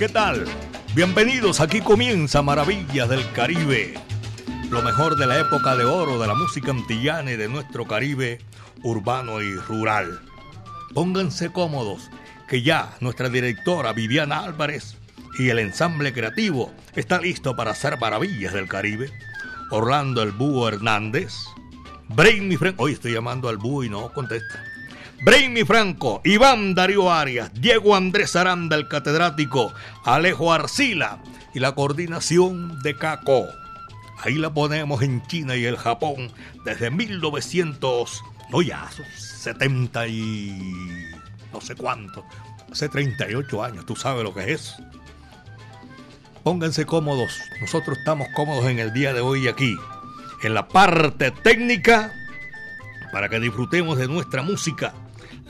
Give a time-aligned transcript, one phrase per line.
[0.00, 0.46] ¿Qué tal?
[0.94, 3.92] Bienvenidos, aquí comienza Maravillas del Caribe.
[4.70, 8.38] Lo mejor de la época de oro de la música antillana y de nuestro Caribe
[8.82, 10.22] urbano y rural.
[10.94, 12.08] Pónganse cómodos,
[12.48, 14.96] que ya nuestra directora Viviana Álvarez
[15.38, 19.12] y el ensamble creativo está listo para hacer maravillas del Caribe.
[19.70, 21.34] Orlando el Búho Hernández,
[22.08, 24.64] Brainy Franco, hoy estoy llamando al Búho y no contesta.
[25.22, 29.72] Brainy Franco, Iván Darío Arias, Diego Andrés Aranda, el catedrático,
[30.04, 33.44] Alejo Arcila y la coordinación de Caco.
[34.22, 36.32] Ahí la ponemos en China y el Japón
[36.64, 41.10] desde 1900 no ya, 70 y
[41.52, 42.24] no sé cuánto,
[42.72, 44.76] hace 38 años, tú sabes lo que es.
[46.42, 49.76] Pónganse cómodos, nosotros estamos cómodos en el día de hoy aquí,
[50.42, 52.10] en la parte técnica,
[53.12, 54.94] para que disfrutemos de nuestra música.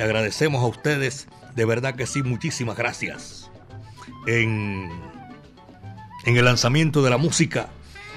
[0.01, 3.51] Agradecemos a ustedes, de verdad que sí, muchísimas gracias.
[4.27, 4.91] En,
[6.25, 7.69] en el lanzamiento de la música,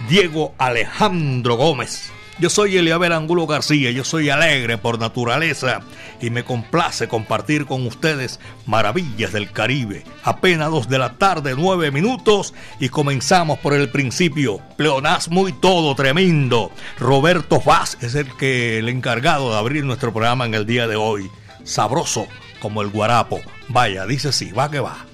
[0.09, 5.81] Diego Alejandro Gómez yo soy Eliabel Angulo García, yo soy alegre por naturaleza
[6.20, 10.04] y me complace compartir con ustedes maravillas del Caribe.
[10.23, 14.59] Apenas dos de la tarde, nueve minutos y comenzamos por el principio.
[14.78, 16.72] Pleonasmo y todo tremendo.
[16.98, 20.95] Roberto Vaz es el que el encargado de abrir nuestro programa en el día de
[20.95, 21.30] hoy.
[21.64, 22.28] Sabroso
[22.61, 23.42] como el guarapo.
[23.69, 25.06] Vaya, dice sí, va que va.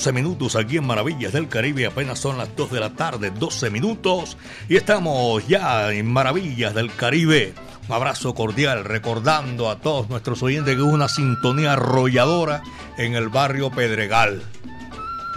[0.00, 1.84] 12 minutos aquí en Maravillas del Caribe.
[1.84, 4.38] Apenas son las 2 de la tarde, 12 minutos.
[4.66, 7.52] Y estamos ya en Maravillas del Caribe.
[7.86, 12.62] Un abrazo cordial, recordando a todos nuestros oyentes que hubo una sintonía arrolladora
[12.96, 14.42] en el barrio Pedregal.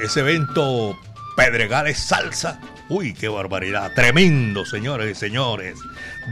[0.01, 0.97] Ese evento
[1.35, 2.61] Pedregal es salsa.
[2.87, 3.91] Uy, qué barbaridad.
[3.93, 5.77] Tremendo, señores y señores.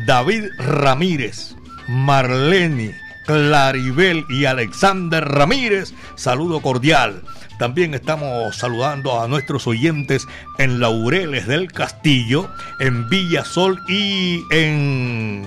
[0.06, 1.54] David Ramírez,
[1.90, 5.94] Marlene, Claribel y Alexander Ramírez.
[6.16, 7.22] Saludo cordial.
[7.60, 10.28] También estamos saludando a nuestros oyentes
[10.58, 15.46] en Laureles del Castillo, en Villa Sol y en,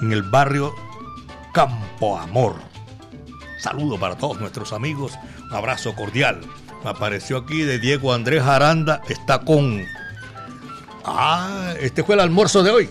[0.00, 0.74] en el barrio
[1.52, 2.56] Campo Amor.
[3.58, 5.12] Saludo para todos nuestros amigos,
[5.50, 6.40] un abrazo cordial.
[6.84, 9.84] Apareció aquí de Diego Andrés Aranda, está con...
[11.04, 12.90] Ah, este fue el almuerzo de hoy.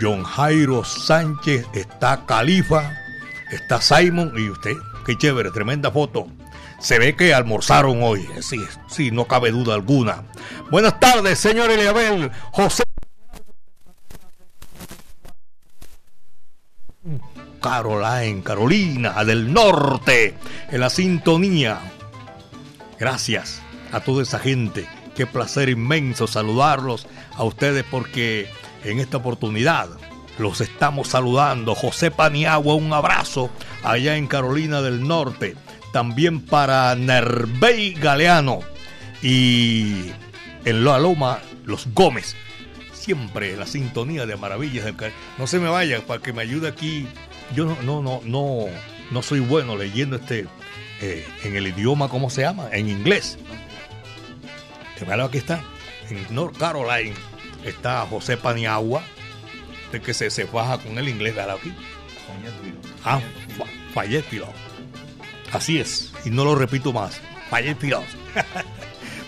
[0.00, 2.92] John Jairo Sánchez, está Califa
[3.50, 4.76] está Simon y usted.
[5.04, 6.26] Qué chévere, tremenda foto.
[6.78, 8.28] Se ve que almorzaron hoy.
[8.40, 10.24] Sí, sí, no cabe duda alguna.
[10.70, 12.30] Buenas tardes, señor Eliabel.
[12.52, 12.82] José.
[17.62, 20.34] Caroline, Carolina del Norte,
[20.70, 21.80] en la sintonía.
[22.98, 23.60] Gracias
[23.92, 24.88] a toda esa gente.
[25.16, 28.48] Qué placer inmenso saludarlos a ustedes porque
[28.84, 29.88] en esta oportunidad
[30.38, 31.74] los estamos saludando.
[31.74, 33.50] José Paniagua, un abrazo
[33.82, 35.56] allá en Carolina del Norte.
[35.92, 38.60] También para Nervey Galeano
[39.22, 40.10] y
[40.64, 42.36] en La Loma, los Gómez.
[42.92, 45.16] Siempre la sintonía de Maravillas del Caribe.
[45.38, 47.06] No se me vaya para que me ayude aquí.
[47.54, 48.66] Yo no, no, no, no,
[49.10, 50.46] no soy bueno leyendo este
[51.00, 52.68] eh, en el idioma, ¿cómo se llama?
[52.72, 53.38] En inglés.
[55.24, 55.62] Aquí está.
[56.10, 57.14] En North Carolina
[57.64, 59.02] está José Paniagua
[59.92, 61.72] de que se, se baja con el inglés de aquí.
[63.04, 63.20] Ah,
[63.94, 64.54] Pilot.
[65.52, 67.20] Así es, y no lo repito más.
[67.50, 68.04] Pilot.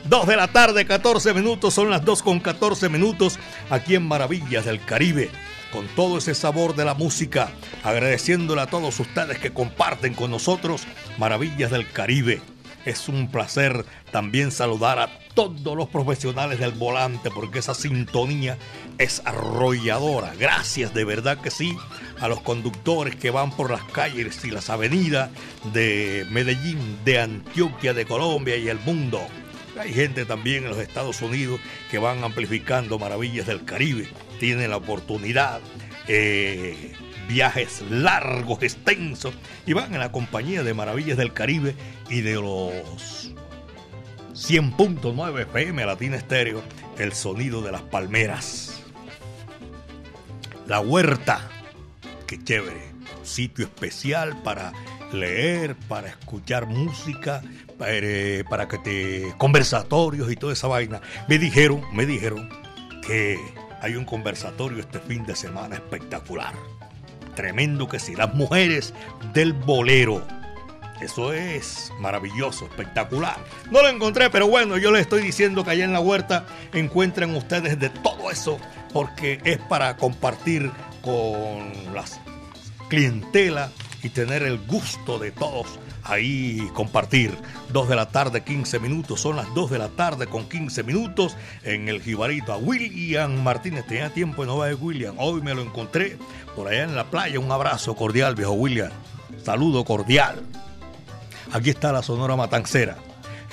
[0.08, 3.38] 2 de la tarde, 14 minutos, son las 2 con 14 minutos
[3.68, 5.30] aquí en Maravillas del Caribe,
[5.70, 7.50] con todo ese sabor de la música,
[7.84, 10.86] agradeciéndole a todos ustedes que comparten con nosotros
[11.18, 12.40] Maravillas del Caribe.
[12.88, 18.56] Es un placer también saludar a todos los profesionales del volante porque esa sintonía
[18.96, 20.32] es arrolladora.
[20.38, 21.76] Gracias de verdad que sí
[22.18, 25.28] a los conductores que van por las calles y las avenidas
[25.74, 29.20] de Medellín, de Antioquia, de Colombia y el mundo.
[29.78, 31.60] Hay gente también en los Estados Unidos
[31.90, 34.08] que van amplificando maravillas del Caribe.
[34.40, 35.60] Tienen la oportunidad.
[36.06, 36.94] Eh,
[37.28, 39.34] viajes largos, extensos,
[39.66, 41.74] y van en la compañía de Maravillas del Caribe
[42.08, 43.32] y de los
[44.32, 46.62] 100.9 FM Latina Estéreo,
[46.98, 48.82] el sonido de las palmeras.
[50.66, 51.48] La huerta,
[52.26, 52.90] qué chévere,
[53.22, 54.72] sitio especial para
[55.12, 57.42] leer, para escuchar música,
[57.78, 61.00] para, eh, para que te conversatorios y toda esa vaina.
[61.28, 62.48] Me dijeron, me dijeron
[63.06, 63.38] que
[63.80, 66.54] hay un conversatorio este fin de semana espectacular.
[67.38, 68.92] Tremendo que sí, las mujeres
[69.32, 70.26] del bolero
[71.00, 73.36] eso es maravilloso, espectacular.
[73.70, 77.36] No lo encontré, pero bueno, yo les estoy diciendo que allá en la huerta encuentran
[77.36, 78.58] ustedes de todo eso,
[78.92, 80.68] porque es para compartir
[81.00, 82.20] con las
[82.88, 83.70] clientela
[84.02, 87.36] y tener el gusto de todos ahí compartir.
[87.72, 89.20] 2 de la tarde, 15 minutos.
[89.20, 92.52] Son las 2 de la tarde con 15 minutos en el Jibarito.
[92.52, 93.86] A William Martínez.
[93.86, 95.14] Tenía tiempo de no ver William.
[95.18, 96.18] Hoy me lo encontré
[96.56, 97.38] por allá en la playa.
[97.38, 98.90] Un abrazo cordial, viejo William.
[99.44, 100.42] Saludo cordial.
[101.52, 102.98] Aquí está la Sonora Matancera,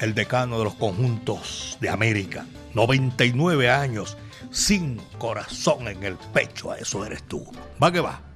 [0.02, 2.46] el decano de los conjuntos de América.
[2.74, 4.18] 99 años,
[4.52, 7.46] sin corazón en el pecho, a eso eres tú.
[7.82, 8.35] Va que va.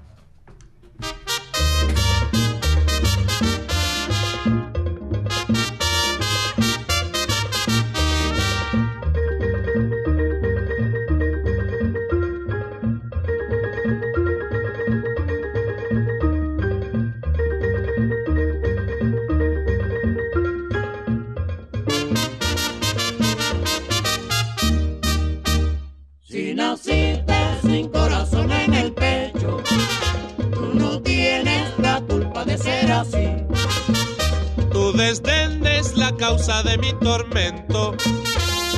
[36.40, 37.98] Causa de mi tormento,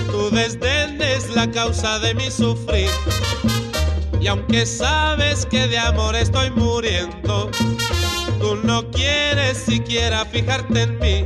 [0.10, 2.90] tu desdén es la causa de mi sufrir.
[4.20, 7.52] Y aunque sabes que de amor estoy muriendo,
[8.40, 11.21] tú no quieres siquiera fijarte en mí.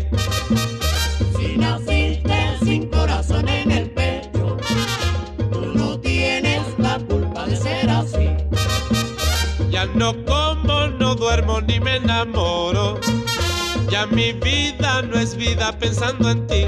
[14.07, 16.65] Mi vida no es vida pensando en ti.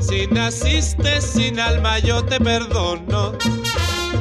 [0.00, 3.32] Si naciste sin alma yo te perdono.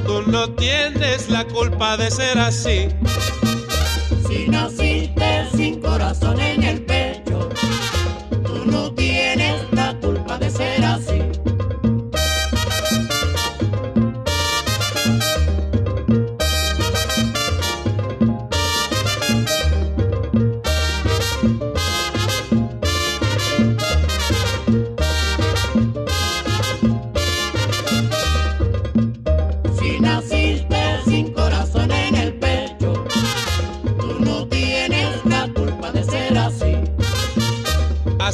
[0.05, 2.87] Tú no tienes la culpa de ser así.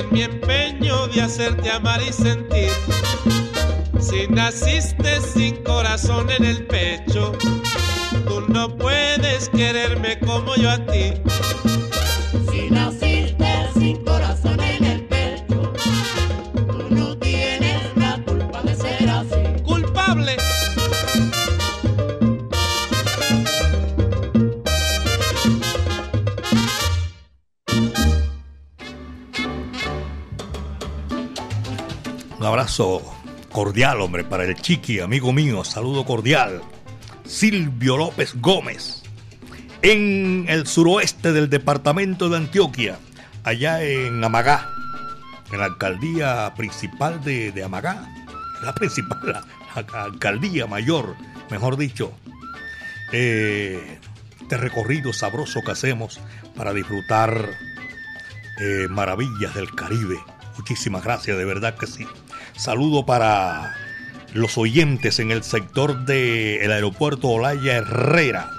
[0.00, 2.70] en mi empeño de hacerte amar y sentir.
[4.00, 7.32] Si naciste sin corazón en el pecho,
[8.26, 8.69] tú no
[32.70, 33.02] abrazo
[33.50, 35.64] cordial, hombre, para el chiqui, amigo mío.
[35.64, 36.62] Saludo cordial.
[37.24, 39.02] Silvio López Gómez.
[39.82, 42.96] En el suroeste del departamento de Antioquia,
[43.42, 44.68] allá en Amagá,
[45.50, 48.08] en la alcaldía principal de, de Amagá.
[48.62, 49.44] La principal, la,
[50.04, 51.16] alcaldía mayor,
[51.50, 52.12] mejor dicho.
[53.10, 53.98] Eh,
[54.42, 56.20] este recorrido sabroso que hacemos
[56.54, 57.50] para disfrutar
[58.60, 60.20] eh, maravillas del Caribe.
[60.56, 62.06] Muchísimas gracias, de verdad que sí.
[62.60, 63.74] Saludo para
[64.34, 68.50] los oyentes en el sector del aeropuerto Olaya Herrera,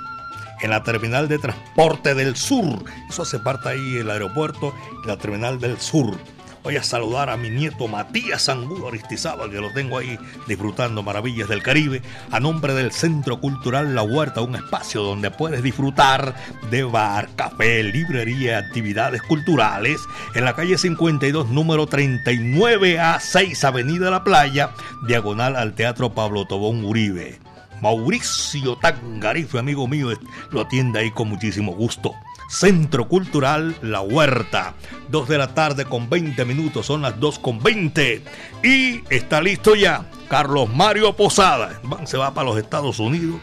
[0.64, 2.84] en la terminal de transporte del sur.
[3.08, 4.74] Eso hace parte ahí el aeropuerto,
[5.06, 6.18] la terminal del sur.
[6.64, 11.50] Voy a saludar a mi nieto Matías Angulo Aristizábal, que lo tengo ahí disfrutando maravillas
[11.50, 16.36] del Caribe, a nombre del Centro Cultural La Huerta, un espacio donde puedes disfrutar
[16.70, 20.02] de bar, café, librería, actividades culturales,
[20.36, 24.70] en la calle 52, número 39 a 6, Avenida La Playa,
[25.08, 27.40] diagonal al Teatro Pablo Tobón Uribe.
[27.82, 30.10] Mauricio Tangarife, amigo mío,
[30.52, 32.14] lo atiende ahí con muchísimo gusto.
[32.52, 34.76] Centro Cultural La Huerta.
[35.10, 38.24] 2 de la tarde con 20 minutos, son las 2 con 20.
[38.64, 41.82] Y está listo ya Carlos Mario Posada.
[42.06, 43.40] Se va para los Estados Unidos.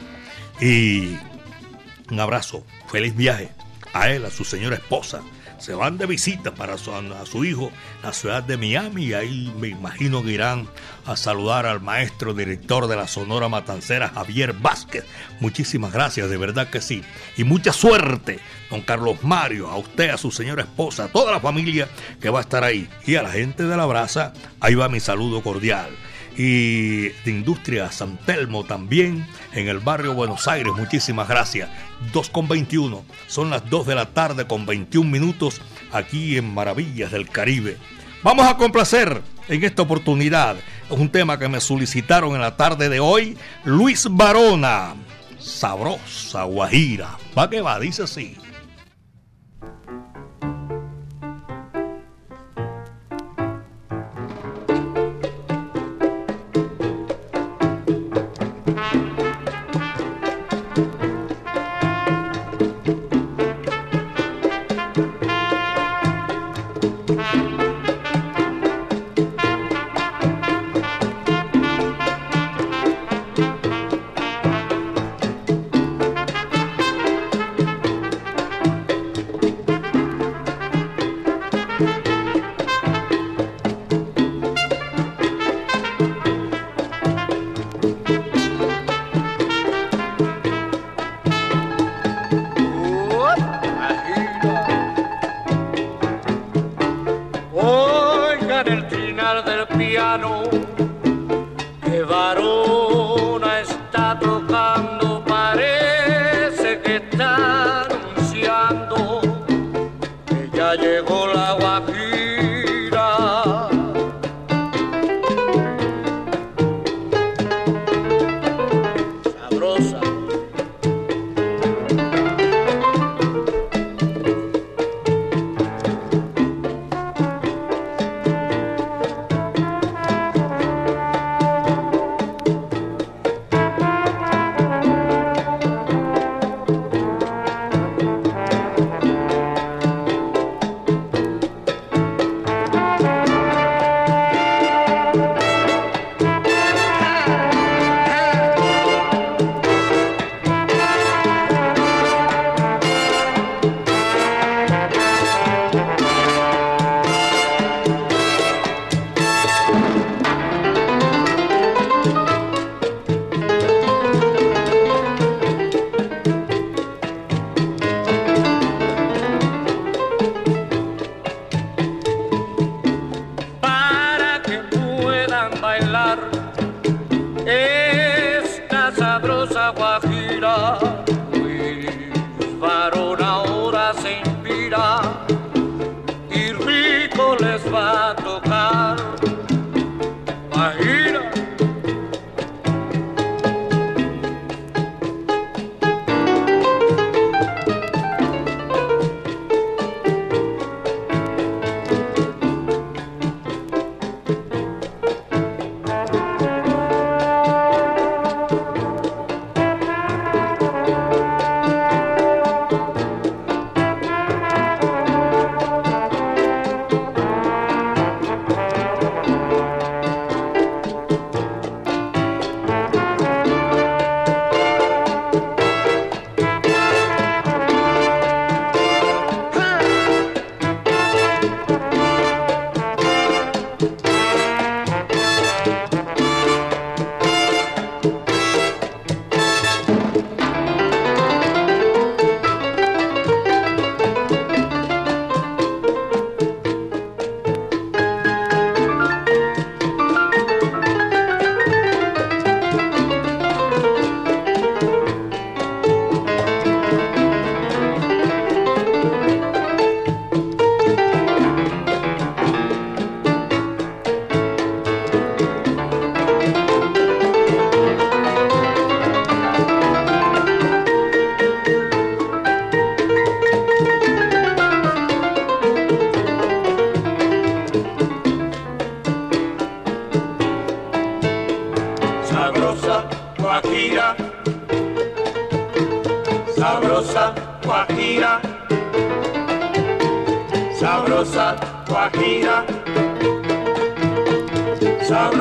[0.60, 1.16] Y
[2.10, 3.50] un abrazo, feliz viaje
[3.94, 5.22] a él, a su señora esposa.
[5.58, 7.72] Se van de visita para su, a su hijo,
[8.02, 10.68] la ciudad de Miami, y ahí me imagino que irán
[11.04, 15.04] a saludar al maestro director de la Sonora Matancera, Javier Vázquez.
[15.40, 17.02] Muchísimas gracias, de verdad que sí.
[17.36, 18.38] Y mucha suerte,
[18.70, 21.88] don Carlos Mario, a usted, a su señora esposa, a toda la familia
[22.20, 22.88] que va a estar ahí.
[23.06, 25.88] Y a la gente de la brasa, ahí va mi saludo cordial
[26.38, 30.72] y de Industria San Telmo también en el barrio Buenos Aires.
[30.74, 31.68] Muchísimas gracias.
[32.12, 33.04] 2 con 21.
[33.26, 37.76] Son las 2 de la tarde con 21 minutos aquí en Maravillas del Caribe.
[38.22, 40.56] Vamos a complacer en esta oportunidad.
[40.90, 43.36] Un tema que me solicitaron en la tarde de hoy.
[43.64, 44.94] Luis Barona.
[45.40, 47.18] Sabrosa Guajira.
[47.36, 48.36] Va que va, dice así.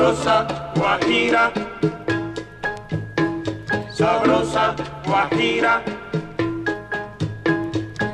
[0.08, 1.52] sabrosa guajira,
[3.90, 5.82] sabrosa guajira,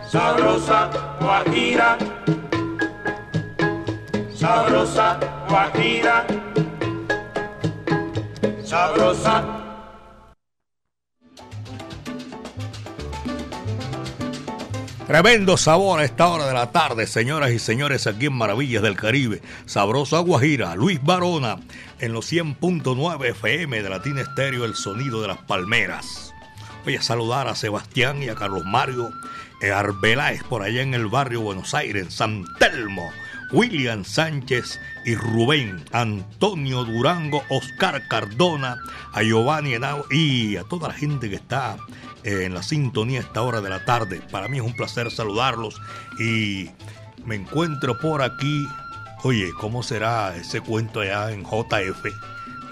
[0.03, 1.99] sabrosa guajira,
[4.35, 6.27] sabrosa guajira,
[8.65, 9.64] sabrosa.
[15.15, 18.97] Tremendo sabor a esta hora de la tarde, señoras y señores, aquí en Maravillas del
[18.97, 19.43] Caribe.
[19.65, 21.61] Sabrosa Guajira, Luis Barona,
[22.01, 26.35] en los 100.9 FM de Latina Estéreo, el sonido de las palmeras.
[26.83, 29.13] Voy a saludar a Sebastián y a Carlos Mario
[29.73, 33.09] Arbeláez por allá en el barrio Buenos Aires, San Telmo.
[33.55, 38.77] William Sánchez y Rubén, Antonio Durango, Oscar Cardona,
[39.13, 41.77] a Giovanni Henao y a toda la gente que está
[42.25, 44.21] en la sintonía a esta hora de la tarde.
[44.33, 45.81] Para mí es un placer saludarlos
[46.19, 46.71] y
[47.25, 48.67] me encuentro por aquí.
[49.23, 52.05] Oye, ¿cómo será ese cuento allá en JF?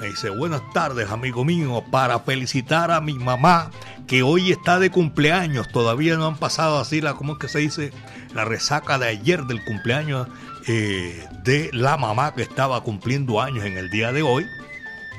[0.01, 3.71] Me dice, buenas tardes, amigo mío, para felicitar a mi mamá
[4.09, 5.68] que hoy está de cumpleaños.
[5.68, 7.92] Todavía no han pasado así la, ¿cómo es que se dice?
[8.35, 10.27] La resaca de ayer del cumpleaños
[10.68, 14.46] eh, de la mamá que estaba cumpliendo años en el día de hoy.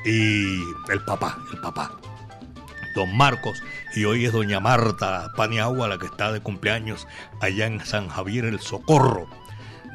[0.06, 1.98] Y el papá, el papá
[2.94, 3.64] don Marcos,
[3.96, 7.08] y hoy es doña Marta Paniagua la que está de cumpleaños
[7.42, 9.28] allá en San Javier el Socorro.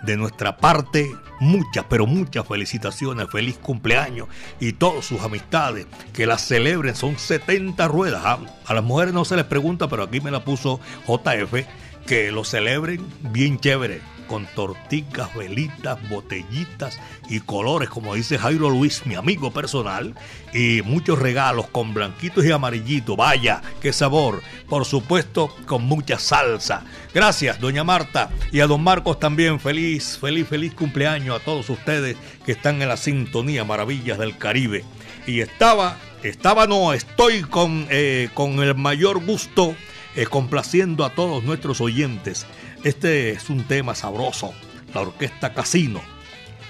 [0.04, 4.28] De nuestra parte, muchas, pero muchas felicitaciones, feliz cumpleaños
[4.60, 6.94] y todas sus amistades que las celebren.
[6.94, 8.22] Son 70 ruedas.
[8.24, 11.66] Ah, a las mujeres no se les pregunta, pero aquí me la puso JF,
[12.06, 19.04] que lo celebren bien chévere con torticas, velitas, botellitas y colores, como dice Jairo Luis,
[19.06, 20.14] mi amigo personal,
[20.54, 23.16] y muchos regalos con blanquitos y amarillitos.
[23.16, 24.42] Vaya, qué sabor.
[24.68, 26.84] Por supuesto, con mucha salsa.
[27.12, 29.58] Gracias, doña Marta, y a don Marcos también.
[29.58, 34.84] Feliz, feliz, feliz cumpleaños a todos ustedes que están en la sintonía Maravillas del Caribe.
[35.26, 39.74] Y estaba, estaba no, estoy con, eh, con el mayor gusto.
[40.16, 42.44] Eh, complaciendo a todos nuestros oyentes
[42.84, 44.52] este es un tema sabroso.
[44.94, 46.00] La orquesta Casino,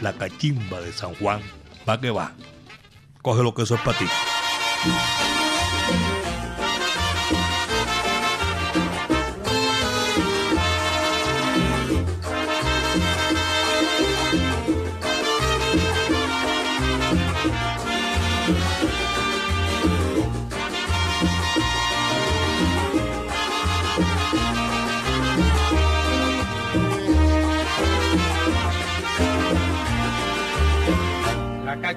[0.01, 1.41] la cachimba de San Juan.
[1.89, 2.33] Va que va.
[3.23, 4.07] Coge lo que eso es para ti.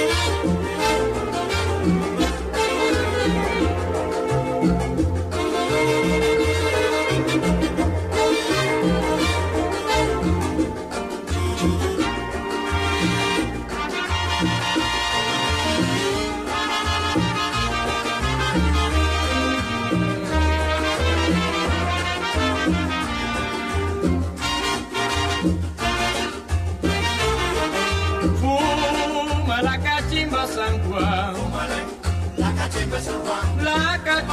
[0.00, 0.49] Yeah.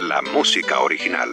[0.00, 1.28] La música original.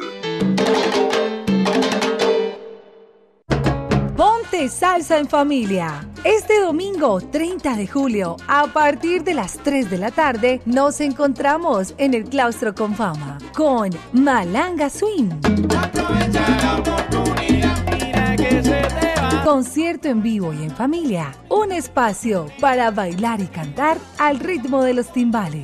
[4.17, 6.05] Ponte salsa en familia.
[6.25, 11.95] Este domingo 30 de julio, a partir de las 3 de la tarde, nos encontramos
[11.97, 15.29] en el Claustro con Fama con Malanga Swing.
[19.45, 21.31] Concierto en vivo y en familia.
[21.47, 25.63] Un espacio para bailar y cantar al ritmo de los timbales.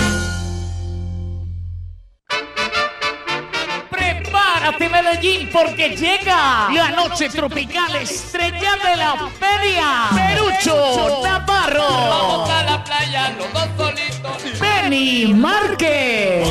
[4.61, 10.09] Prepárate Medellín porque llega la noche tropical estrella de la feria.
[10.13, 11.87] Perucho Navarro.
[11.89, 14.59] Vamos a la playa los dos solitos.
[14.59, 16.47] Benny Márquez.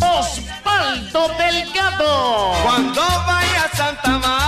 [0.00, 2.52] Osvaldo Delgado.
[2.62, 4.45] Cuando vaya a Santa Marta.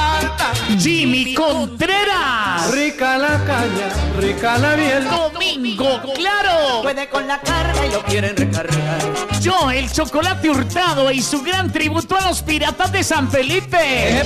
[0.78, 2.70] Jimmy Contreras.
[2.70, 3.88] Rica la caña,
[4.18, 5.04] rica la miel.
[5.04, 6.82] Domingo Claro.
[6.82, 8.98] Puede con la carga y lo quieren recargar.
[9.40, 14.22] Yo, el chocolate hurtado y su gran tributo a los piratas de San Felipe.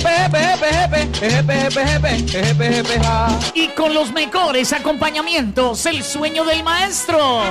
[3.53, 7.41] Y con los mejores acompañamientos, el sueño del maestro.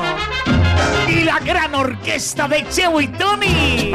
[1.09, 3.93] Y la gran orquesta de Cheo y Tony.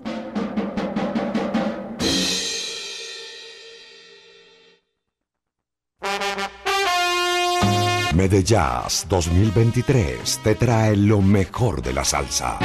[8.22, 12.60] Medellas 2023 te trae lo mejor de la salsa.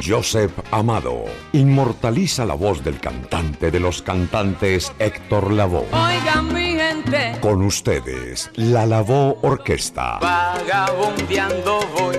[0.00, 5.88] Joseph Amado inmortaliza la voz del cantante de los cantantes Héctor Lavoe.
[5.90, 7.36] Oigan mi gente.
[7.40, 10.20] Con ustedes, la Lavoe Orquesta.
[10.20, 12.16] Vagabundeando voy.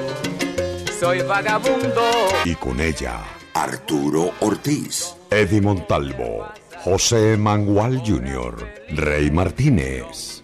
[0.99, 2.01] Soy vagabundo.
[2.43, 3.21] Y con ella,
[3.53, 6.49] Arturo Ortiz, Eddie Montalvo,
[6.83, 10.43] José Mangual Jr., Rey Martínez,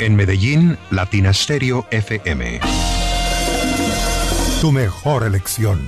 [0.00, 2.60] En Medellín, Latina Stereo FM.
[4.62, 5.84] Tu mejor elección.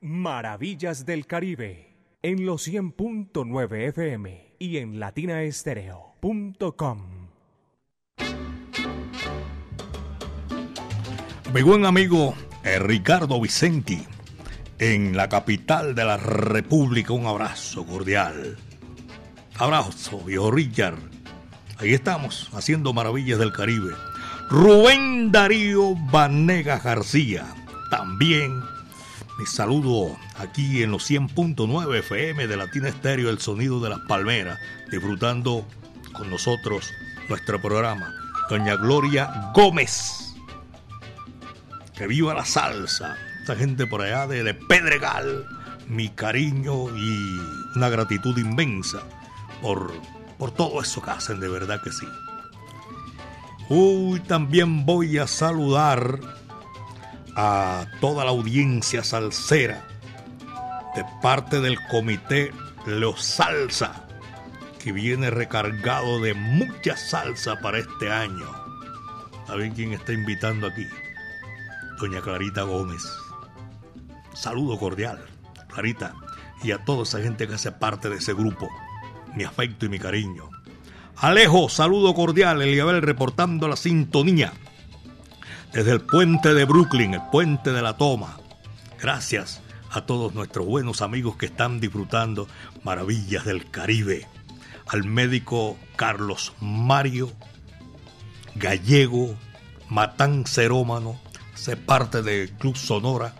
[0.00, 7.28] Maravillas del Caribe en los 100.9 FM y en latinaestereo.com.
[11.54, 14.04] Mi buen amigo eh, Ricardo Vicenti
[14.80, 17.12] en la capital de la República.
[17.12, 18.56] Un abrazo cordial.
[19.56, 21.07] Abrazo, viejo Richard.
[21.78, 23.94] Ahí estamos, haciendo maravillas del Caribe.
[24.50, 27.46] Rubén Darío Vanega García.
[27.88, 28.60] También
[29.38, 34.58] mi saludo aquí en los 100.9 FM de Latina Estéreo, el sonido de las palmeras,
[34.90, 35.64] disfrutando
[36.12, 36.90] con nosotros
[37.28, 38.12] nuestro programa.
[38.50, 40.34] Doña Gloria Gómez.
[41.96, 43.16] Que viva la salsa.
[43.38, 45.46] Esta gente por allá de, de Pedregal.
[45.86, 47.38] Mi cariño y
[47.76, 48.98] una gratitud inmensa
[49.62, 49.92] por,
[50.38, 52.06] por todo eso que hacen, de verdad que sí.
[53.68, 56.20] Uy, también voy a saludar
[57.36, 59.84] a toda la audiencia salsera
[60.94, 62.52] de parte del comité
[62.86, 64.06] Los Salsa,
[64.82, 68.46] que viene recargado de mucha salsa para este año.
[69.46, 70.86] ¿Saben quién está invitando aquí?
[72.00, 73.02] Doña Clarita Gómez.
[74.34, 75.24] Saludo cordial,
[75.68, 76.14] Clarita,
[76.62, 78.68] y a toda esa gente que hace parte de ese grupo.
[79.38, 80.50] Mi afecto y mi cariño.
[81.14, 84.52] Alejo, saludo cordial, Eliabel reportando la sintonía
[85.72, 88.40] desde el puente de Brooklyn, el puente de la toma.
[89.00, 89.60] Gracias
[89.92, 92.48] a todos nuestros buenos amigos que están disfrutando
[92.82, 94.26] maravillas del Caribe.
[94.88, 97.30] Al médico Carlos Mario
[98.56, 99.36] Gallego
[99.88, 101.20] Matancerómano,
[101.54, 103.36] se parte del Club Sonora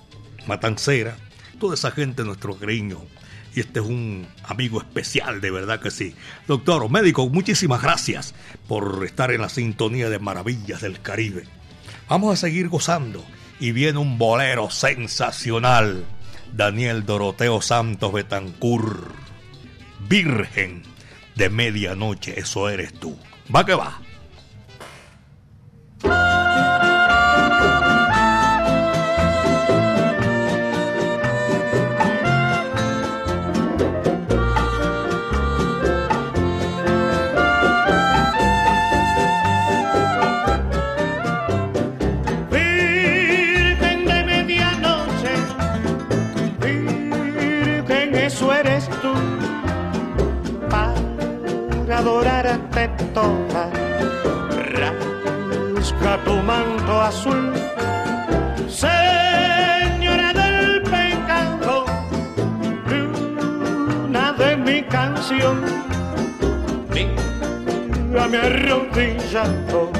[0.47, 1.17] Matancera,
[1.59, 3.01] toda esa gente, nuestro cariño.
[3.55, 6.15] Y este es un amigo especial, de verdad que sí.
[6.47, 8.35] Doctor, médico, muchísimas gracias
[8.67, 11.45] por estar en la sintonía de Maravillas del Caribe.
[12.09, 13.25] Vamos a seguir gozando
[13.61, 16.05] y viene un bolero sensacional.
[16.53, 19.13] Daniel Doroteo Santos Betancur,
[20.09, 20.83] Virgen
[21.35, 23.19] de medianoche, eso eres tú.
[23.55, 24.01] Va que va.
[54.81, 57.53] Rasca tu manto azul,
[58.69, 61.85] señora del pecado,
[62.87, 65.57] luna de mi canción.
[66.95, 69.91] Mírame arrodillado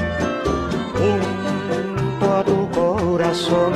[0.97, 3.73] junto a tu corazón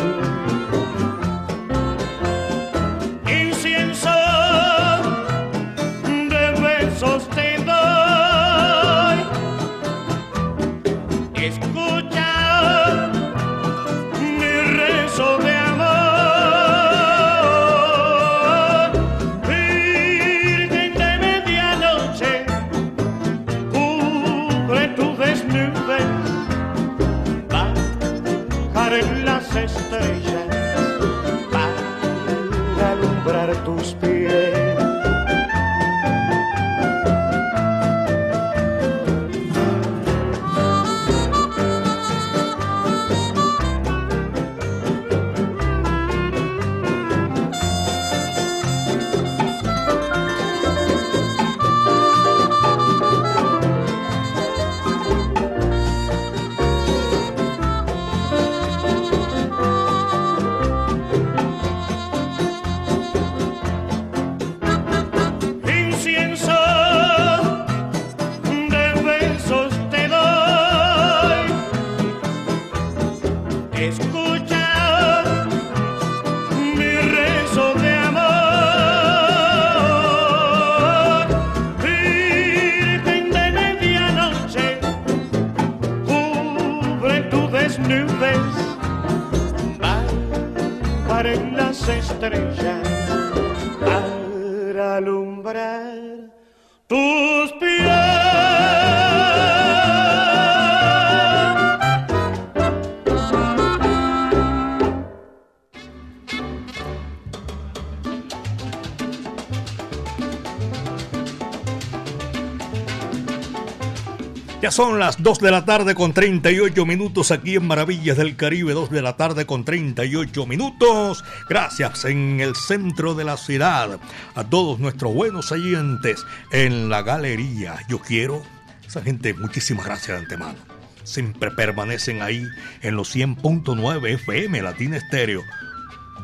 [114.73, 118.89] son las 2 de la tarde con 38 minutos aquí en Maravillas del Caribe, 2
[118.89, 121.23] de la tarde con 38 minutos.
[121.47, 123.99] Gracias en el centro de la ciudad
[124.33, 127.75] a todos nuestros buenos oyentes en la galería.
[127.87, 128.41] Yo quiero,
[128.83, 130.57] esa gente, muchísimas gracias de antemano.
[131.03, 132.43] Siempre permanecen ahí
[132.81, 135.43] en los 100.9 FM Latina Estéreo.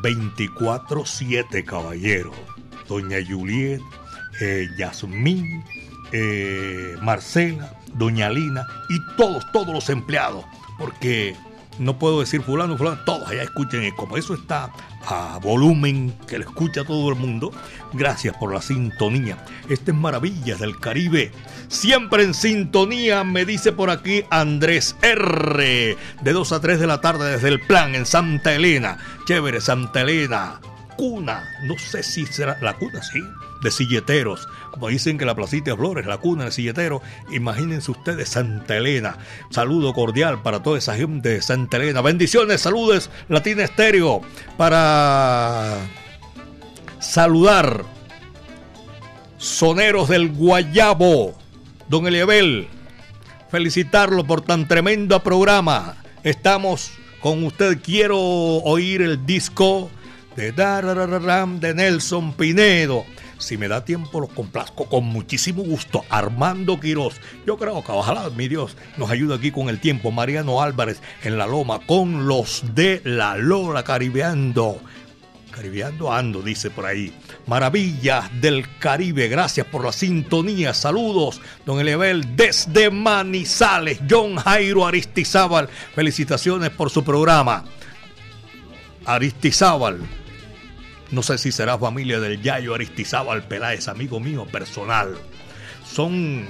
[0.02, 2.32] 24-7, caballero.
[2.88, 3.80] Doña Juliet,
[4.42, 5.64] eh, Yasmín,
[6.12, 10.46] eh, Marcela, Doña Lina y todos, todos los empleados.
[10.78, 11.36] Porque
[11.80, 13.84] no puedo decir fulano, fulano, todos allá escuchen.
[13.84, 14.72] Y como eso está
[15.06, 17.52] a volumen que lo escucha todo el mundo,
[17.94, 19.38] gracias por la sintonía.
[19.70, 21.32] Estas Maravillas del Caribe.
[21.70, 25.98] Siempre en sintonía, me dice por aquí Andrés R.
[26.22, 28.98] De 2 a 3 de la tarde desde el plan en Santa Elena.
[29.26, 30.60] Chévere, Santa Elena.
[30.98, 33.22] Cuna, no sé si será la cuna, sí,
[33.62, 34.48] de silleteros.
[34.72, 37.02] Como dicen que la placita de Flores, la cuna de silleteros.
[37.32, 39.18] Imagínense ustedes Santa Elena.
[39.50, 42.02] Saludo cordial para toda esa gente de Santa Elena.
[42.02, 44.22] Bendiciones, saludos, Latina Estéreo.
[44.58, 45.78] Para
[47.00, 47.84] saludar
[49.38, 51.34] soneros del Guayabo,
[51.88, 52.68] don Eliabel.
[53.50, 55.96] Felicitarlo por tan tremendo programa.
[56.24, 57.80] Estamos con usted.
[57.82, 59.90] Quiero oír el disco
[60.36, 63.06] de Darararam de Nelson Pinedo.
[63.40, 66.04] Si me da tiempo, los complazco con muchísimo gusto.
[66.10, 67.16] Armando Quiroz.
[67.48, 70.12] Yo creo que ojalá, mi Dios, nos ayude aquí con el tiempo.
[70.12, 74.80] Mariano Álvarez en la Loma con los de la Lola Caribeando.
[75.52, 77.14] Caribeando ando, dice por ahí.
[77.48, 79.30] Maravillas del Caribe.
[79.30, 80.74] Gracias por la sintonía.
[80.74, 84.00] Saludos, don Elebel, desde Manizales.
[84.10, 85.70] John Jairo Aristizábal.
[85.96, 87.64] Felicitaciones por su programa.
[89.06, 90.19] Aristizábal.
[91.12, 95.18] No sé si será familia del Yayo Aristizábal Peláez, amigo mío personal.
[95.84, 96.46] Son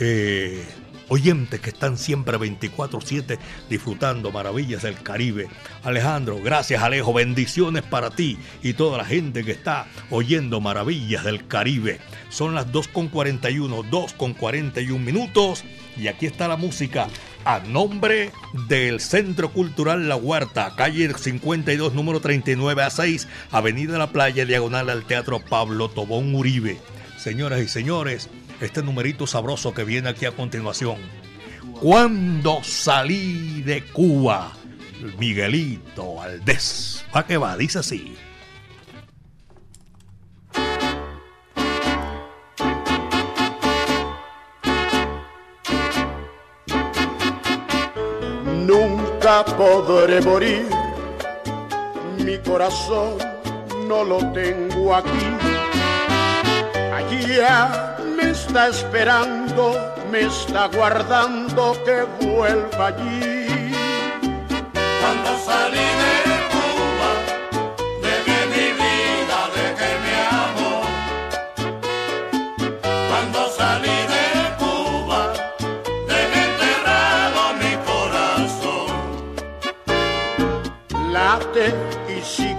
[0.00, 0.64] eh,
[1.08, 5.48] oyentes que están siempre 24-7 disfrutando maravillas del Caribe.
[5.82, 11.46] Alejandro, gracias Alejo, bendiciones para ti y toda la gente que está oyendo maravillas del
[11.46, 12.00] Caribe.
[12.30, 15.64] Son las 2.41, 2.41 minutos
[15.96, 17.08] y aquí está la música
[17.44, 18.32] a nombre
[18.68, 24.88] del Centro Cultural La Huerta, calle 52, número 39 a 6, Avenida La Playa, diagonal
[24.90, 26.78] al Teatro Pablo Tobón Uribe.
[27.18, 28.28] Señoras y señores,
[28.60, 30.96] este numerito sabroso que viene aquí a continuación.
[31.80, 34.52] Cuando salí de Cuba,
[35.18, 37.04] Miguelito Valdés.
[37.12, 37.56] ¿A qué va?
[37.56, 38.16] Dice así.
[49.24, 50.68] Nunca podré morir,
[52.18, 53.16] mi corazón
[53.88, 55.26] no lo tengo aquí.
[56.92, 59.80] Allá me está esperando,
[60.12, 63.72] me está guardando que vuelva allí.
[65.00, 66.13] Cuando salí de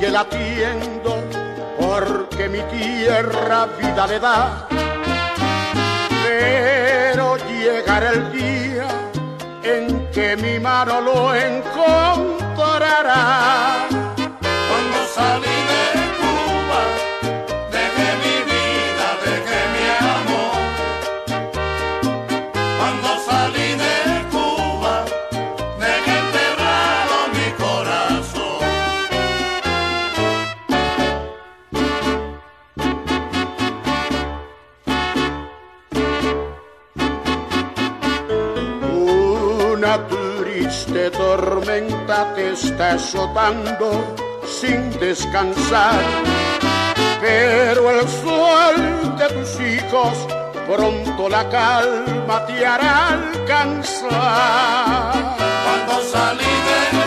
[0.05, 1.23] sigue latiendo,
[1.79, 4.67] porque mi tierra vida le da.
[6.23, 8.87] Pero llegará el día
[9.63, 13.15] en que mi mano lo encontrará.
[14.69, 15.44] Cuando salí
[42.75, 44.15] está azotando
[44.45, 45.97] sin descansar,
[47.21, 50.27] pero el sol de tus hijos
[50.67, 54.11] pronto la calma te hará alcanzar.
[55.63, 57.04] Cuando salí de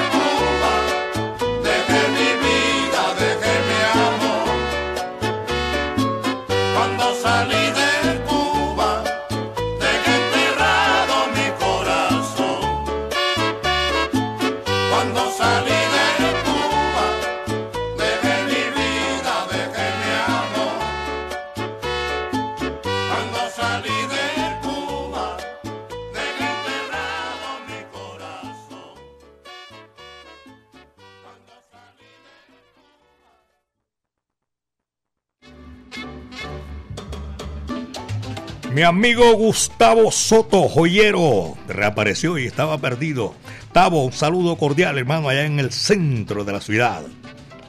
[38.79, 43.35] Mi amigo Gustavo Soto, joyero, reapareció y estaba perdido.
[43.73, 47.03] Tavo, un saludo cordial, hermano, allá en el centro de la ciudad.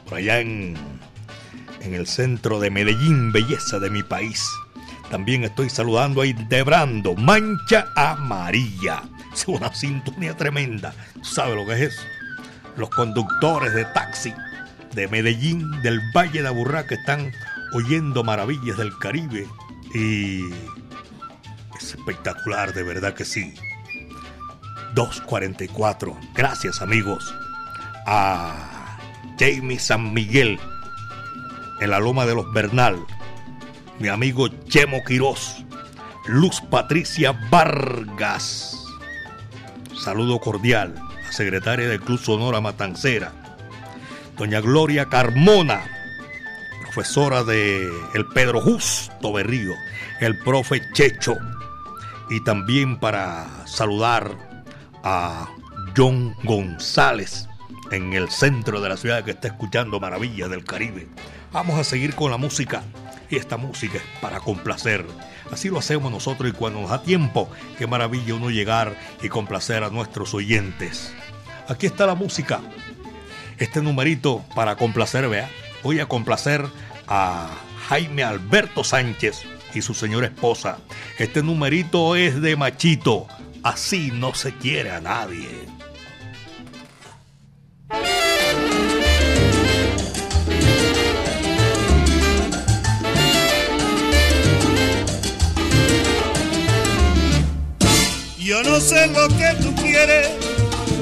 [0.08, 0.76] Por allá en,
[1.82, 4.48] en el centro de Medellín, belleza de mi país.
[5.10, 9.02] También estoy saludando ahí Debrando, Mancha Amarilla.
[9.34, 10.94] Es una sintonía tremenda.
[11.24, 12.02] ¿Sabe lo que es eso?
[12.78, 14.32] Los conductores de taxi
[14.94, 17.32] de Medellín, del Valle de Aburrá, que están
[17.74, 19.48] oyendo maravillas del Caribe.
[19.96, 20.52] Y
[21.84, 23.54] espectacular, de verdad que sí.
[24.94, 26.18] 244.
[26.34, 27.34] Gracias, amigos.
[28.06, 28.98] A
[29.40, 30.60] Jamie San Miguel,
[31.80, 32.98] en la Loma de los Bernal.
[34.00, 35.64] Mi amigo Chemo Quirós.
[36.28, 38.78] Luz Patricia Vargas.
[40.04, 40.96] Saludo cordial.
[41.24, 43.32] La secretaria del Club Sonora Matancera.
[44.38, 45.82] Doña Gloria Carmona.
[46.84, 49.74] Profesora de El Pedro Justo Berrío.
[50.20, 51.38] El profe Checho.
[52.30, 54.36] Y también para saludar
[55.04, 55.50] a
[55.96, 57.48] John González
[57.92, 61.08] en el centro de la ciudad que está escuchando Maravillas del Caribe.
[61.52, 62.84] Vamos a seguir con la música
[63.30, 65.06] y esta música es para complacer.
[65.52, 69.84] Así lo hacemos nosotros y cuando nos da tiempo, qué maravilla uno llegar y complacer
[69.84, 71.12] a nuestros oyentes.
[71.68, 72.62] Aquí está la música.
[73.58, 75.50] Este numerito para complacer, vea.
[75.84, 76.66] Voy a complacer
[77.08, 77.50] a
[77.88, 80.80] Jaime Alberto Sánchez y su señora esposa.
[81.18, 83.28] Este numerito es de Machito.
[83.64, 85.48] Así no se quiere a nadie.
[98.50, 100.28] Yo no sé lo que tú quieres,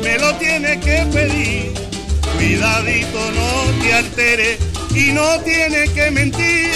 [0.03, 1.73] me lo tienes que pedir.
[2.35, 4.59] Cuidadito, no te alteres
[4.93, 6.71] y no tienes que mentir,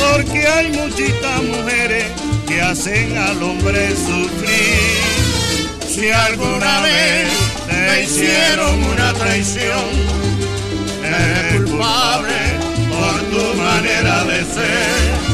[0.00, 2.04] porque hay muchitas mujeres
[2.46, 5.14] que hacen al hombre sufrir.
[5.88, 7.28] Si alguna vez
[7.68, 9.84] te hicieron una traición,
[11.02, 12.34] eres culpable
[12.90, 15.24] por tu manera de ser.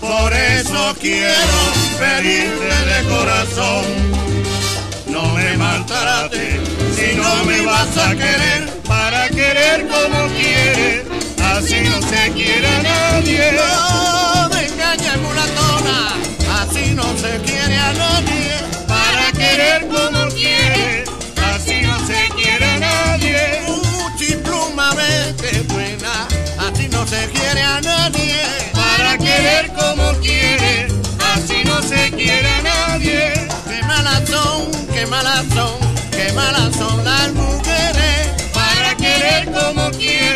[0.00, 1.58] Por eso quiero
[1.98, 3.84] pedirte de corazón,
[5.08, 10.65] no me maltrates si no me vas a querer, para querer como quieres,
[12.26, 13.52] se quiere a nadie.
[13.52, 16.14] No me engañes, mulatona,
[16.60, 18.52] así no se quiere a nadie.
[18.88, 21.08] Para querer como quieres,
[21.54, 23.62] así no se quiere a nadie.
[23.68, 26.26] Muchipluma, vete buena,
[26.66, 28.42] así no se quiere a nadie.
[28.72, 30.92] Para querer como quieres,
[31.34, 33.34] así no se quiere a nadie.
[33.68, 35.78] Qué malas son, qué malas son,
[36.10, 38.28] qué malas son las mujeres.
[38.52, 40.35] Para querer como quieres,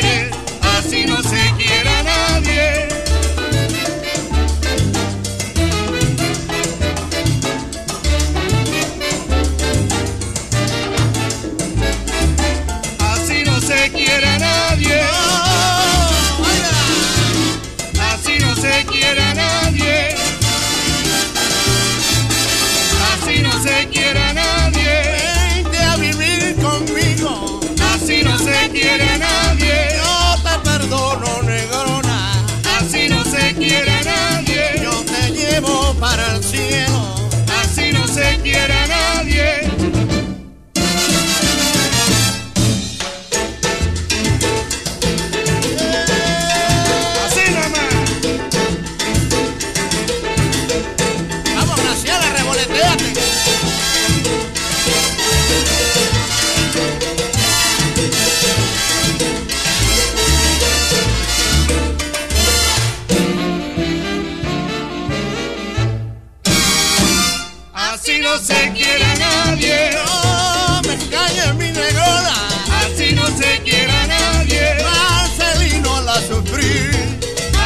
[68.02, 69.90] Así no se quiere a nadie.
[69.92, 72.34] No me engañes, mi negrona.
[72.80, 74.74] Así no se quiere a nadie.
[74.82, 76.88] Marcelino la sufrí.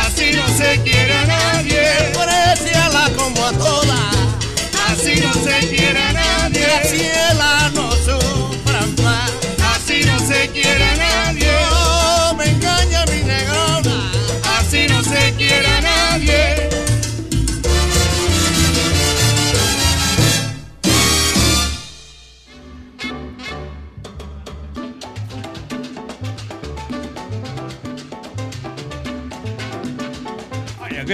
[0.05, 1.14] Así no se quiere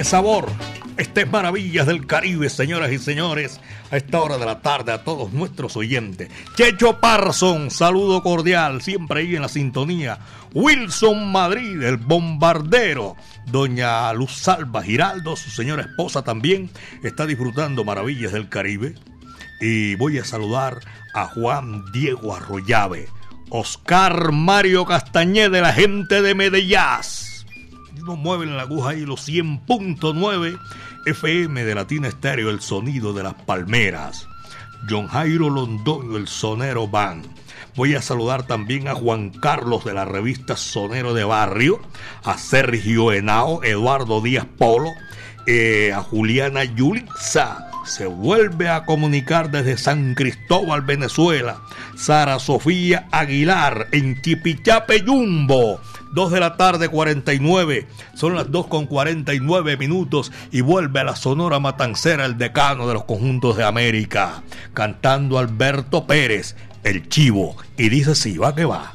[0.04, 0.46] Sabor.
[0.96, 5.02] Este es Maravillas del Caribe, señoras y señores, a esta hora de la tarde a
[5.02, 6.28] todos nuestros oyentes.
[6.56, 10.18] Checho Parson, saludo cordial, siempre ahí en la sintonía.
[10.52, 13.16] Wilson Madrid, el bombardero.
[13.46, 16.70] Doña Luz Salva Giraldo, su señora esposa también,
[17.02, 18.94] está disfrutando Maravillas del Caribe.
[19.60, 20.80] Y voy a saludar
[21.14, 23.08] a Juan Diego Arroyave,
[23.48, 27.29] Oscar Mario Castañeda, la gente de Medellín.
[28.04, 30.58] Nos mueven la aguja ahí los 100.9
[31.06, 34.26] FM de Latina Estéreo, el sonido de las palmeras.
[34.88, 37.26] John Jairo Londoño, el Sonero Band.
[37.76, 41.80] Voy a saludar también a Juan Carlos de la revista Sonero de Barrio,
[42.24, 44.90] a Sergio Henao, Eduardo Díaz Polo,
[45.46, 47.70] eh, a Juliana Yulitza.
[47.84, 51.60] Se vuelve a comunicar desde San Cristóbal, Venezuela.
[51.96, 55.80] Sara Sofía Aguilar en Chipichape Yumbo.
[56.12, 61.16] 2 de la tarde 49, son las 2 con 49 minutos y vuelve a la
[61.16, 64.42] Sonora Matancera el decano de los conjuntos de América,
[64.74, 68.94] cantando Alberto Pérez, el chivo, y dice sí, va que va.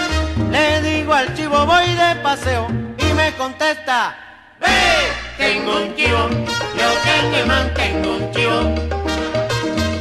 [0.49, 2.67] Le digo al chivo voy de paseo
[2.97, 4.15] y me contesta,
[4.59, 4.67] ve.
[5.37, 6.29] Tengo un chivo,
[6.77, 8.59] yo tengo y mantengo un chivo.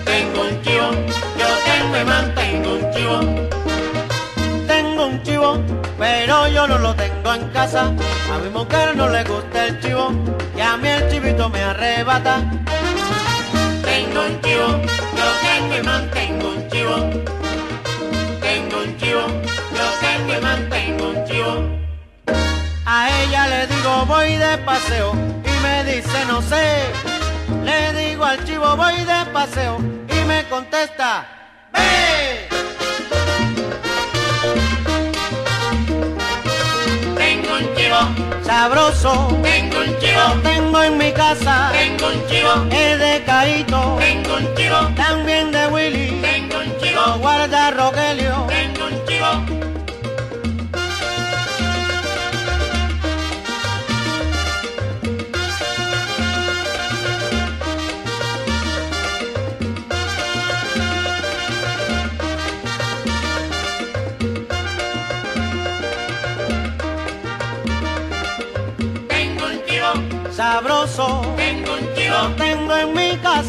[0.05, 0.91] Tengo un chivo,
[1.39, 3.21] yo tengo y mantengo un chivo.
[4.67, 5.59] Tengo un chivo,
[5.99, 7.83] pero yo no lo tengo en casa.
[8.33, 10.13] A mi mujer no le gusta el chivo
[10.57, 12.41] y a mí el chivito me arrebata.
[13.83, 14.69] Tengo un chivo,
[15.17, 16.10] yo tengo y mantengo
[22.93, 25.13] A ella le digo voy de paseo
[25.45, 26.91] y me dice no sé.
[27.63, 29.79] Le digo al chivo voy de paseo
[30.09, 31.25] y me contesta,
[31.73, 32.49] ve.
[37.15, 38.01] Tengo un chivo,
[38.43, 41.71] Sabroso, tengo un chivo, tengo en mi casa.
[41.73, 46.21] tengo un chivo, Es de Caíto, tengo un chivo, también de Willy.
[46.21, 48.20] tengo un chivo, guarda Rogelio.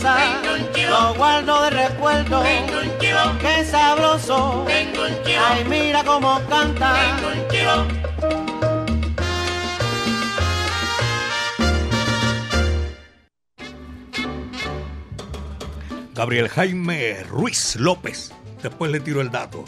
[0.01, 2.43] Lo guardo de recuerdo.
[3.39, 4.65] Qué sabroso.
[4.67, 6.95] Ay, mira cómo canta.
[16.15, 18.33] Gabriel Jaime Ruiz López.
[18.63, 19.65] Después le tiro el dato.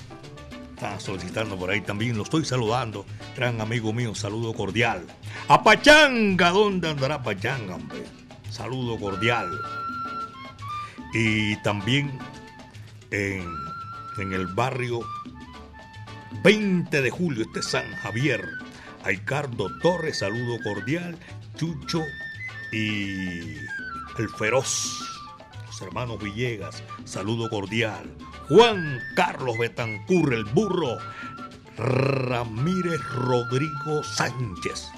[0.73, 2.17] Está solicitando por ahí también.
[2.17, 3.05] Lo estoy saludando.
[3.35, 5.05] Gran amigo mío, saludo cordial.
[5.47, 8.03] A Pachanga, ¿dónde andará Pachanga, hombre?
[8.49, 9.49] Saludo cordial.
[11.13, 12.17] Y también
[13.11, 13.45] en,
[14.17, 15.01] en el barrio
[16.43, 18.47] 20 de julio, este es San Javier.
[19.03, 21.17] A Ricardo Torres, saludo cordial.
[21.55, 22.01] Chucho
[22.71, 23.57] y
[24.17, 25.13] el feroz
[25.73, 28.05] los hermanos Villegas, saludo cordial.
[28.47, 30.97] Juan Carlos Betancur, el burro.
[31.75, 34.91] Ramírez Rodrigo Sánchez.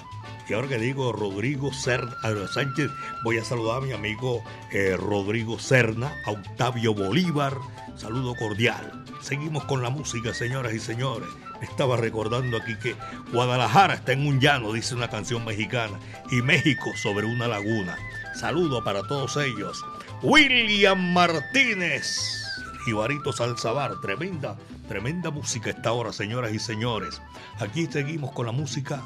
[0.48, 2.14] Y ahora que digo Rodrigo Cerna,
[2.52, 2.90] Sánchez,
[3.24, 7.58] voy a saludar a mi amigo eh, Rodrigo Serna, a Octavio Bolívar.
[7.96, 9.04] Saludo cordial.
[9.20, 11.28] Seguimos con la música, señoras y señores.
[11.60, 12.94] Me estaba recordando aquí que
[13.32, 15.98] Guadalajara está en un llano, dice una canción mexicana,
[16.30, 17.96] y México sobre una laguna.
[18.34, 19.82] Saludo para todos ellos.
[20.22, 22.44] William Martínez,
[22.84, 24.56] Jibarito Salzabar, tremenda,
[24.88, 27.20] tremenda música esta hora, señoras y señores.
[27.58, 29.02] Aquí seguimos con la música.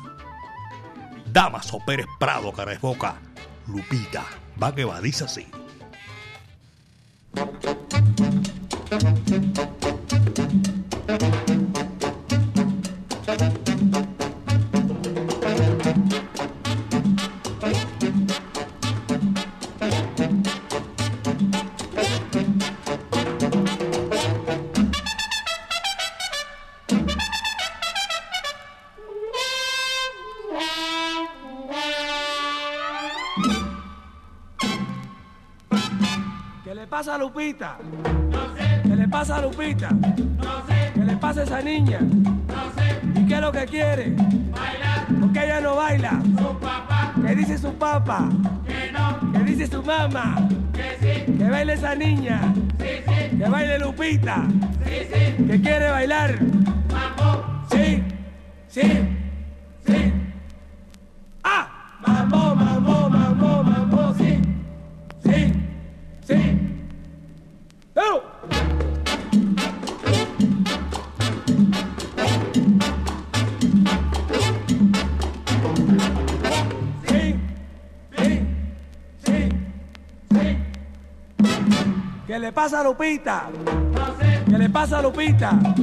[1.32, 3.14] Damaso Pérez Prado, cara de boca.
[3.68, 4.24] Lupita,
[4.60, 5.46] va que va, dice así.
[37.00, 37.78] Pasa a Lupita?
[38.82, 39.88] ¿Qué le pasa a Lupita?
[39.88, 40.92] No sé.
[40.92, 41.98] ¿Qué le pasa a esa niña?
[42.00, 43.18] No sé.
[43.18, 44.10] ¿Y qué es lo que quiere?
[44.10, 46.20] Bailar Porque ella no baila.
[46.36, 47.14] Su papá.
[47.26, 48.28] ¿Qué dice su papá?
[48.66, 49.32] Que no.
[49.32, 50.46] ¿Qué dice su mamá?
[50.74, 51.38] Que sí.
[51.38, 52.52] Que baile esa niña.
[52.76, 54.44] Que baile Lupita.
[54.84, 56.38] Que quiere bailar.
[56.92, 57.64] Mambo.
[57.70, 58.04] Sí.
[58.68, 59.09] Sí.
[82.40, 83.48] Le pasa a Lupita?
[83.94, 84.42] No sé.
[84.48, 85.52] ¿Qué le pasa a Lupita?
[85.52, 85.74] No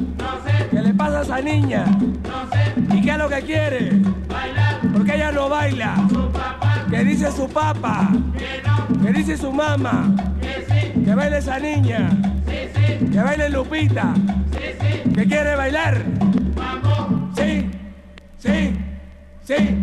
[0.43, 0.69] sé.
[0.71, 1.85] ¿Qué le pasa a esa niña?
[1.85, 2.95] No sé.
[2.97, 3.91] ¿Y qué es lo que quiere?
[4.27, 4.79] Bailar.
[4.93, 5.95] Porque ella no baila.
[6.09, 6.85] Su papá.
[6.89, 8.09] ¿Qué dice su papá?
[8.37, 9.05] Que no.
[9.05, 10.09] ¿Qué dice su mamá?
[10.41, 11.03] Que sí.
[11.03, 12.09] Que baile esa niña.
[12.47, 13.05] Sí, sí.
[13.11, 14.13] Que baile Lupita.
[14.51, 15.09] Sí, sí.
[15.13, 16.03] ¿Que quiere bailar?
[16.55, 17.29] Mambo.
[17.35, 17.69] Sí.
[18.39, 18.75] Sí.
[19.43, 19.81] Sí.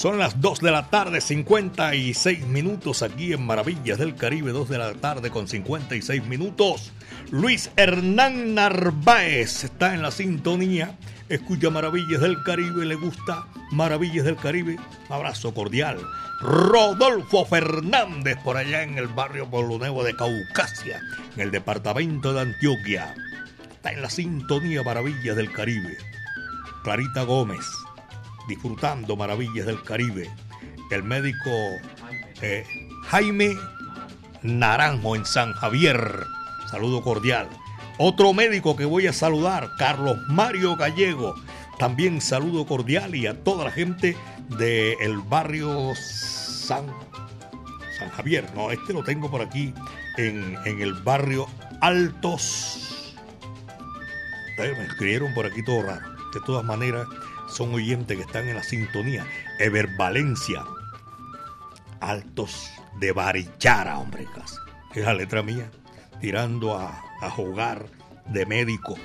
[0.00, 4.78] Son las 2 de la tarde, 56 minutos aquí en Maravillas del Caribe, 2 de
[4.78, 6.90] la tarde con 56 minutos.
[7.30, 10.96] Luis Hernán Narváez está en la sintonía,
[11.28, 14.78] escucha Maravillas del Caribe, le gusta Maravillas del Caribe,
[15.10, 15.98] abrazo cordial.
[16.40, 20.98] Rodolfo Fernández por allá en el barrio Pueblo Nuevo de Caucasia,
[21.34, 23.14] en el departamento de Antioquia.
[23.70, 25.98] Está en la sintonía Maravillas del Caribe.
[26.84, 27.66] Clarita Gómez,
[28.48, 30.30] disfrutando maravillas del Caribe.
[30.90, 31.50] El médico
[32.42, 32.64] eh,
[33.08, 33.56] Jaime
[34.42, 36.24] Naranjo en San Javier.
[36.70, 37.48] Saludo cordial.
[37.98, 41.34] Otro médico que voy a saludar, Carlos Mario Gallego.
[41.78, 44.16] También saludo cordial y a toda la gente
[44.58, 46.86] del barrio San,
[47.98, 48.46] San Javier.
[48.54, 49.74] No, este lo tengo por aquí
[50.16, 51.46] en, en el barrio
[51.80, 53.16] Altos.
[54.58, 56.06] Eh, Me escribieron por aquí todo raro.
[56.34, 57.06] De todas maneras,
[57.50, 59.26] son oyentes que están en la sintonía.
[59.58, 60.64] Ever Valencia.
[62.00, 64.26] Altos de Barichara, hombre.
[64.94, 65.70] Es la letra mía.
[66.20, 67.86] Tirando a, a jugar
[68.26, 68.96] de médico.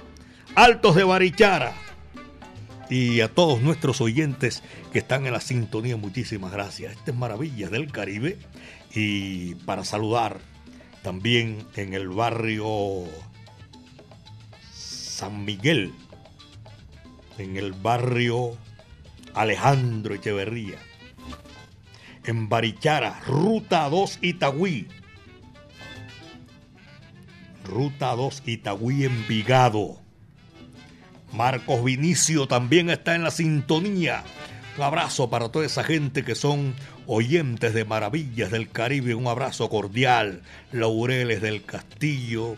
[0.55, 1.73] Altos de Barichara.
[2.89, 4.61] Y a todos nuestros oyentes
[4.93, 6.93] que están en la sintonía, muchísimas gracias.
[6.93, 8.37] Este es Maravillas del Caribe.
[8.93, 10.39] Y para saludar
[11.01, 13.05] también en el barrio
[14.71, 15.93] San Miguel,
[17.37, 18.57] en el barrio
[19.33, 20.77] Alejandro Echeverría,
[22.23, 24.87] en Barichara, Ruta 2 Itagüí,
[27.65, 30.01] Ruta 2 Itagüí Envigado.
[31.33, 34.23] Marcos Vinicio también está en la sintonía.
[34.77, 36.75] Un abrazo para toda esa gente que son
[37.07, 39.15] oyentes de Maravillas del Caribe.
[39.15, 40.41] Un abrazo cordial.
[40.71, 42.57] Laureles del Castillo,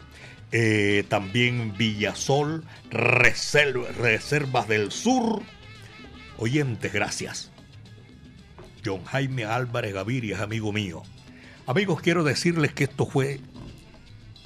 [0.51, 5.41] eh, también Villasol, Reserva- Reservas del Sur.
[6.37, 7.51] Oyentes, gracias.
[8.85, 11.03] John Jaime Álvarez Gaviria es amigo mío.
[11.65, 13.41] Amigos, quiero decirles que esto fue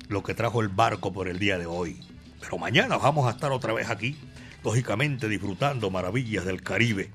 [0.08, 2.00] lo que trajo el barco por el día de hoy.
[2.40, 4.18] Pero mañana vamos a estar otra vez aquí,
[4.64, 7.12] lógicamente disfrutando maravillas del Caribe.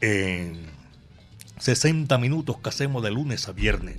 [0.00, 0.66] En
[1.58, 3.96] 60 minutos que hacemos de lunes a viernes.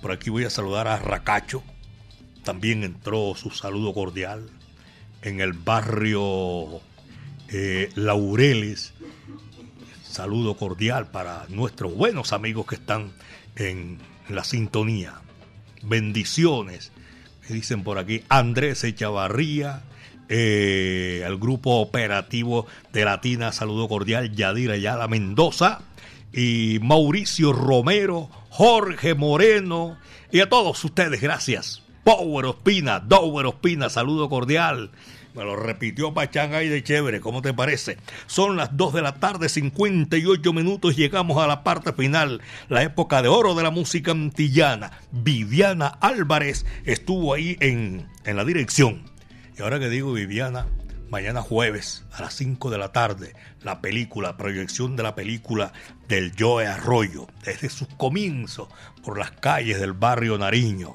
[0.00, 1.62] Por aquí voy a saludar a Racacho.
[2.46, 4.48] También entró su saludo cordial
[5.22, 6.80] en el barrio
[7.48, 8.94] eh, Laureles.
[10.04, 13.10] Saludo cordial para nuestros buenos amigos que están
[13.56, 15.14] en la sintonía.
[15.82, 16.92] Bendiciones.
[17.48, 19.82] Me dicen por aquí Andrés Echavarría,
[20.28, 25.80] eh, al grupo operativo de Latina, saludo cordial, Yadira Ayala Mendoza
[26.32, 29.98] y Mauricio Romero, Jorge Moreno
[30.30, 31.82] y a todos ustedes, gracias.
[32.06, 34.92] Power Ospina, Dower Ospina, saludo cordial.
[35.34, 37.98] Me lo repitió Pachanga y de chévere, ¿cómo te parece?
[38.28, 43.22] Son las 2 de la tarde, 58 minutos, llegamos a la parte final, la época
[43.22, 44.92] de oro de la música antillana.
[45.10, 49.02] Viviana Álvarez estuvo ahí en, en la dirección.
[49.58, 50.68] Y ahora que digo Viviana,
[51.10, 53.34] mañana jueves a las 5 de la tarde,
[53.64, 55.72] la película, proyección de la película
[56.06, 58.68] del Joe Arroyo, desde sus comienzos
[59.02, 60.94] por las calles del barrio Nariño.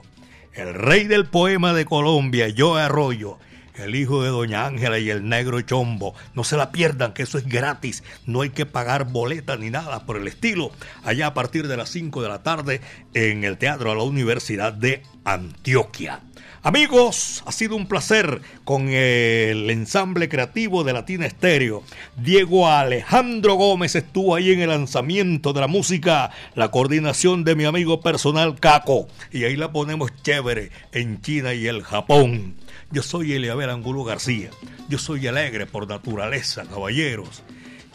[0.54, 3.38] El rey del poema de Colombia, Joe Arroyo,
[3.76, 6.14] el hijo de Doña Ángela y el negro Chombo.
[6.36, 8.04] No se la pierdan, que eso es gratis.
[8.26, 10.72] No hay que pagar boleta ni nada por el estilo.
[11.04, 12.82] Allá a partir de las 5 de la tarde
[13.14, 16.22] en el Teatro de la Universidad de Antioquia.
[16.64, 21.82] Amigos, ha sido un placer con el ensamble creativo de Latina Estéreo.
[22.18, 27.66] Diego Alejandro Gómez estuvo ahí en el lanzamiento de la música, la coordinación de mi
[27.66, 29.08] amigo personal Caco.
[29.32, 32.54] Y ahí la ponemos chévere en China y el Japón.
[32.92, 34.52] Yo soy Eliabel Angulo García.
[34.88, 37.42] Yo soy alegre por naturaleza, caballeros.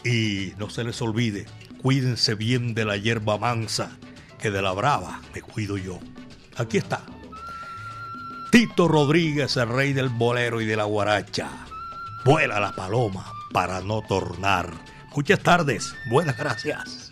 [0.03, 1.45] Y no se les olvide,
[1.81, 3.97] cuídense bien de la hierba mansa,
[4.41, 6.01] que de la brava me cuido yo.
[6.57, 7.01] Aquí está.
[8.51, 11.49] Tito Rodríguez, el rey del bolero y de la guaracha.
[12.23, 14.71] Vuela la paloma para no tornar.
[15.13, 17.11] Muchas tardes, buenas gracias.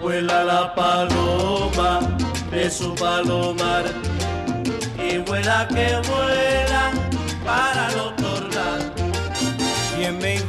[0.00, 2.00] Vuela la paloma
[2.50, 3.84] de su palomar
[4.98, 6.90] y vuela que vuela
[7.44, 8.19] para no.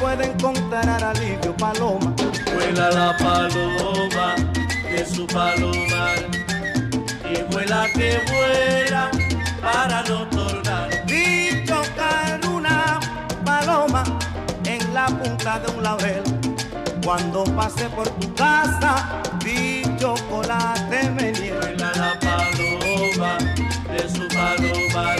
[0.00, 2.14] Pueda encontrar alivio, paloma.
[2.54, 4.34] Vuela la paloma
[4.90, 6.18] de su palomar
[7.24, 9.10] y vuela que vuela
[9.60, 10.88] para no tornar.
[11.06, 13.00] Vi tocar una
[13.44, 14.04] paloma
[14.64, 16.22] en la punta de un laurel.
[17.04, 23.38] Cuando pasé por tu casa, vi chocolate me Vuela la paloma
[23.90, 25.18] de su palomar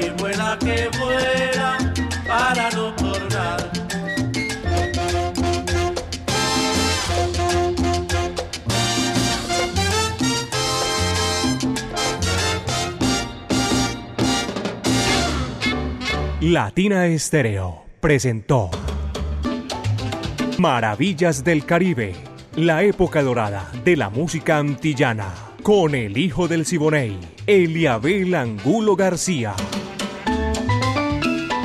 [0.00, 1.93] y vuela que vuela
[2.36, 3.70] para no tornar.
[16.40, 18.70] Latina Estéreo presentó
[20.58, 22.14] Maravillas del Caribe,
[22.56, 25.32] la época dorada de la música antillana,
[25.62, 27.16] con el hijo del Siboney,
[27.46, 29.54] Eliabel Angulo García.